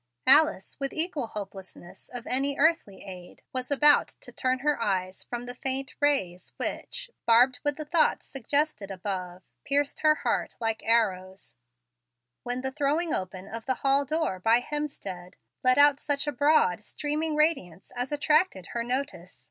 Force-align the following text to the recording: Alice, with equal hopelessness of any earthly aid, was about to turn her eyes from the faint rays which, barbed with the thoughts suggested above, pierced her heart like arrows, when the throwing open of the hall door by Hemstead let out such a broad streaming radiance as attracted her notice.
Alice, 0.25 0.79
with 0.79 0.93
equal 0.93 1.27
hopelessness 1.27 2.09
of 2.09 2.25
any 2.25 2.57
earthly 2.57 3.03
aid, 3.05 3.43
was 3.53 3.69
about 3.69 4.07
to 4.07 4.31
turn 4.31 4.57
her 4.57 4.81
eyes 4.81 5.23
from 5.23 5.45
the 5.45 5.53
faint 5.53 5.93
rays 5.99 6.53
which, 6.57 7.11
barbed 7.27 7.59
with 7.63 7.77
the 7.77 7.85
thoughts 7.85 8.25
suggested 8.25 8.89
above, 8.89 9.43
pierced 9.63 9.99
her 9.99 10.15
heart 10.15 10.55
like 10.59 10.81
arrows, 10.83 11.55
when 12.41 12.61
the 12.61 12.71
throwing 12.71 13.13
open 13.13 13.47
of 13.47 13.67
the 13.67 13.75
hall 13.85 14.03
door 14.03 14.39
by 14.39 14.59
Hemstead 14.59 15.35
let 15.63 15.77
out 15.77 15.99
such 15.99 16.25
a 16.25 16.31
broad 16.31 16.81
streaming 16.81 17.35
radiance 17.35 17.91
as 17.95 18.11
attracted 18.11 18.65
her 18.73 18.83
notice. 18.83 19.39